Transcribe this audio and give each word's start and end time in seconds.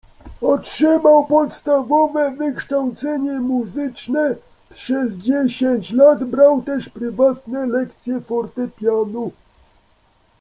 Otrzymał 0.41 1.27
podstawowe 1.27 2.31
wykształcenie 2.35 3.39
muzyczne, 3.39 4.35
przez 4.73 5.13
dziesięć 5.15 5.91
lat 5.91 6.23
brał 6.23 6.61
też 6.61 6.89
prywatne 6.89 7.65
lekcje 7.65 8.21
fortepianu. 8.21 9.31